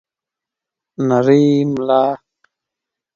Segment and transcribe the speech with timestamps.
[1.07, 2.01] نرۍ ملا